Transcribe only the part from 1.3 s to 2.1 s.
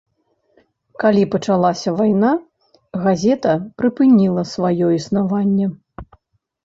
пачалася